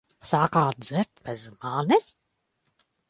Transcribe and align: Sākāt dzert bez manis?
Sākāt 0.27 0.79
dzert 0.85 1.21
bez 1.27 1.45
manis? 1.59 2.09